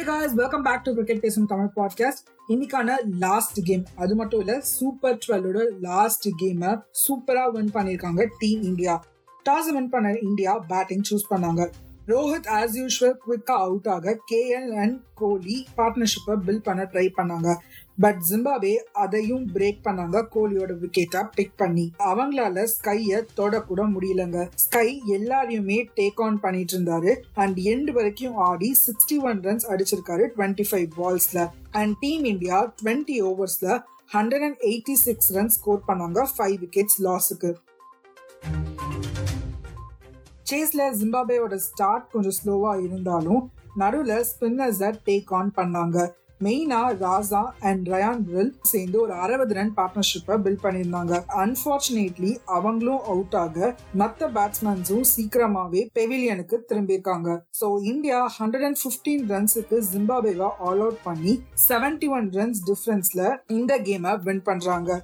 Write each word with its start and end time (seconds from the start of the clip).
Hey 0.00 0.04
guys 0.04 0.34
welcome 0.34 0.62
back 0.62 0.84
to 0.84 0.92
cricket 0.94 1.20
பேசும் 1.20 1.46
Tamil 1.46 1.72
podcast 1.76 2.20
இன்னைக்கான 2.48 2.94
last 3.18 3.58
game 3.64 3.82
அது 3.96 4.14
மட்டும் 4.14 4.40
இல்ல 4.40 4.54
சூப்பர் 4.60 5.18
டுவெல்லோட 5.24 5.64
லாஸ்ட் 5.80 6.26
கேமை 6.42 6.70
சூப்பரா 7.02 7.44
வின் 7.52 7.68
பண்ணிருக்காங்க 7.74 8.24
டீம் 8.38 8.62
இந்தியா 8.62 8.94
டாஸ் 9.46 9.68
வின் 9.72 9.88
பண்ண 9.88 10.12
இந்தியா 10.22 10.52
பேட்டிங் 10.68 11.04
சூஸ் 11.10 11.26
பண்ணாங்க. 11.30 11.64
ரோஹித் 12.10 12.48
ஆஸ் 12.58 12.76
யூஷுவல் 12.80 13.18
குவிக்கா 13.24 13.58
அவுட் 13.66 13.88
ஆக 13.88 14.18
கேஎல் 14.32 14.72
அண்ட் 14.82 15.00
கோலி 15.14 15.66
பார்ட்னர்ஷிப்பை 15.76 16.36
பில் 16.46 16.62
பண்ண 16.62 16.82
ட்ரை 16.92 17.08
பண்ணாங்க. 17.16 17.54
பட் 18.00 18.20
ஜிம்பாபே 18.28 18.74
அதையும் 19.04 19.44
பிரேக் 19.54 19.80
பண்ணாங்க. 19.84 20.22
கோலியோட 20.34 20.72
விக்கெட்டை 20.82 21.22
பிக் 21.34 21.56
பண்ணி. 21.56 21.90
அவங்களால 21.98 22.66
ஸ்கைய 22.74 23.20
தொடக்கூட 23.36 23.82
முடியலங்க. 23.94 24.48
ஸ்கை 24.54 25.02
எல்லாரையுமே 25.08 25.78
டேக் 25.96 26.20
ஆன் 26.26 26.40
பண்ணிட்டு 26.40 26.78
இருந்தாரு. 26.78 27.12
அண்ட் 27.34 27.58
எண்டு 27.58 27.90
வரைக்கும் 27.90 28.36
ஆடி 28.36 28.76
சிக்ஸ்டி 28.86 29.18
ஒன் 29.22 29.40
ரன்ஸ் 29.40 29.68
அடிச்சிருக்காரு 29.68 30.26
டுவெண்ட்டி 30.36 30.64
ஃபைவ் 30.70 30.88
பால்ஸ்ல 30.98 31.48
and 31.70 31.96
team 31.98 32.24
India 32.24 32.74
twenty 32.82 33.18
ஓவர்ஸ்ல 33.30 33.80
hundred 34.12 34.46
and 34.46 34.60
eighty 34.70 34.92
six 34.92 35.32
runs 35.34 35.56
score 35.58 35.82
பண்ணாங்க. 35.88 36.26
ஃபைவ் 36.38 36.56
விக்கெட்ஸ் 36.64 36.98
லாஸுக்கு 36.98 37.50
சேஸ்ல 40.50 40.82
ஜிம்பாபேயோட 41.00 41.54
ஸ்டார்ட் 41.64 42.06
கொஞ்சம் 42.12 42.34
ஸ்லோவா 42.38 42.70
இருந்தாலும் 42.86 43.42
நடுவில் 43.80 44.24
ஸ்பின்னர்ஸை 44.30 44.88
டேக் 45.08 45.30
ஆன் 45.38 45.50
பண்ணாங்க. 45.58 45.98
மெயினா 46.44 46.78
ராசா 47.02 47.40
அண்ட் 47.68 47.88
ரயான் 47.92 48.22
வில் 48.28 48.52
சேர்ந்து 48.70 48.96
ஒரு 49.02 49.12
அறுபது 49.24 49.54
ரன் 49.58 49.72
பார்ட்னர்ஷிப்பை 49.78 50.36
பில்ட் 50.44 50.62
பண்ணியிருந்தாங்க. 50.64 51.14
அன்பார்ச்சுனேட்லி 51.42 52.32
அவங்களும் 52.56 53.02
அவுட் 53.12 53.36
ஆக 53.42 53.68
மற்ற 54.02 54.30
பேட்ஸ்மேன்ஸும் 54.38 55.04
சீக்கிரமாவே 55.12 55.82
பெவிலியனுக்கு 55.98 56.58
திரும்பியிருக்காங்க. 56.70 57.36
So 57.60 57.68
India 57.92 58.18
hundred 58.38 58.66
and 58.70 58.80
fifteen 58.84 59.26
ரன்ஸுக்கு 59.34 59.78
ஜிம்பாபேவை 59.92 60.50
ஆல் 60.68 60.82
அவுட் 60.86 61.04
பண்ணி 61.08 61.34
செவன்டி 61.68 62.10
ஒன் 62.18 62.28
ரன்ஸ் 62.38 62.64
டிஃபரன்ஸ்ல 62.70 63.30
இந்த 63.58 63.78
கேமை 63.88 64.14
வின் 64.28 64.44
பண்றாங்க. 64.50 65.00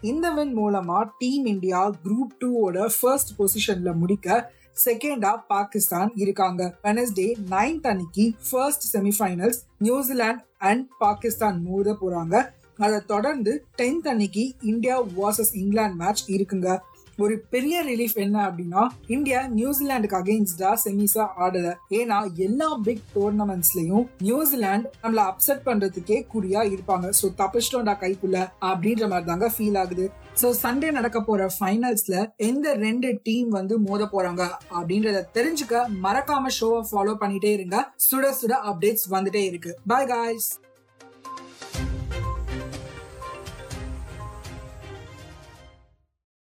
இந்த 0.00 0.30
வின் 0.30 0.58
மூலமா 0.58 1.08
டீம் 1.18 1.46
இந்தியா 1.46 1.90
குரூப் 1.90 2.34
டூவோட 2.40 2.90
ஃபர்ஸ்ட் 3.00 3.30
பொசிஷன்ல 3.38 3.94
முடிக்க 3.94 4.52
செகண்டா 4.84 5.36
பாகிஸ்தான் 5.48 6.12
இருக்காங்க. 6.14 6.74
வெனஸ்டே 6.82 7.34
நைன்த் 7.50 7.86
அன்னைக்கு 7.86 8.32
first 8.50 8.96
semifinals 8.96 9.58
New Zealand 9.78 10.44
and 10.58 10.88
Pakistan 10.98 11.62
மோத 11.62 11.96
போறாங்க. 12.00 12.50
அதை 12.76 13.04
தொடர்ந்து 13.04 13.64
டென்த் 13.78 14.08
அன்னைக்கு 14.08 14.54
இந்தியா 14.62 15.02
வர்சஸ் 15.02 15.52
இங்கிலாந்து 15.52 16.04
மேட்ச் 16.04 16.30
இருக்குங்க. 16.30 16.78
ஒரு 17.24 17.34
பெரிய 17.52 17.76
ரிலீஃப் 17.88 18.16
என்ன 18.24 18.36
அப்படின்னா 18.48 18.82
இந்தியா 19.14 19.38
நியூசிலாந்துக்கு 19.58 20.18
அகெயின்ஸ்டா 20.18 20.70
செமிஸா 20.84 21.24
ஆடல. 21.44 21.68
ஏன்னா 21.98 22.18
எல்லா 22.46 22.68
பிக் 22.86 23.02
டோர்னமெண்ட்ஸ்லயும் 23.16 24.04
நியூசிலாந்து 24.26 24.90
நம்மள 25.02 25.22
அப்செட் 25.30 25.64
பண்றதுக்கே 25.68 26.18
குறியா 26.34 26.62
இருப்பாங்க. 26.74 27.08
சோ 27.20 27.28
தப்பிச்சிட்டோம்டா 27.40 27.94
கைக்குள்ள 28.04 28.38
அப்படின்ற 28.70 29.08
மாதிரி 29.12 29.28
தாங்க 29.30 29.48
ஃபீல் 29.56 29.78
ஆகுது. 29.82 30.06
ஸோ 30.42 30.48
சண்டே 30.62 30.90
நடக்க 30.98 31.18
போற 31.28 31.50
ஃபைனல்ஸ்ல 31.56 32.16
எந்த 32.50 32.76
ரெண்டு 32.84 33.10
டீம் 33.26 33.50
வந்து 33.58 33.76
மோத 33.88 34.08
போறாங்க 34.14 34.42
அப்படின்றத 34.78 35.24
தெரிஞ்சுக்க 35.38 35.84
மறக்காம 36.06 36.54
ஷோவை 36.60 36.80
ஃபாலோ 36.90 37.16
பண்ணிட்டே 37.24 37.52
இருங்க. 37.58 37.76
சுட 38.08 38.32
சுட 38.40 38.54
அப்டேட்ஸ் 38.72 39.08
வந்துட்டே 39.16 39.44
இருக்கு. 39.50 39.72
Bye 39.92 40.10
guys 40.14 40.48